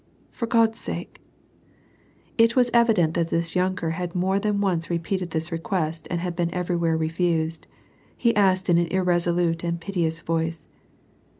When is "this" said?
3.29-3.53, 5.29-5.51